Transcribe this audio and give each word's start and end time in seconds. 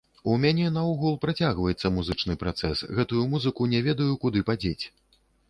У 0.35 0.35
мяне 0.43 0.69
наогул 0.77 1.19
працягваецца 1.25 1.91
музычны 1.97 2.33
працэс, 2.45 2.83
гэтую 3.01 3.23
музыку 3.35 3.69
не 3.75 3.85
ведаю, 3.91 4.11
куды 4.27 4.45
падзець. 4.51 4.85